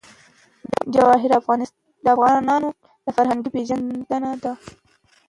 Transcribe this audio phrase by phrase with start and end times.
[0.93, 1.69] جواهرات
[2.03, 2.69] د افغانانو
[3.05, 4.53] د فرهنګي پیژندنې برخه ده.